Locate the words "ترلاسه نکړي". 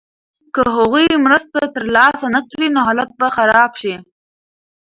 1.73-2.67